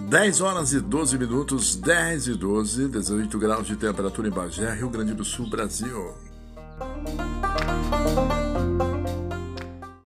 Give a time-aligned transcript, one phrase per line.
[0.00, 4.88] 10 horas e 12 minutos, 10 e 12, 18 graus de temperatura em Bagé, Rio
[4.88, 6.14] Grande do Sul, Brasil.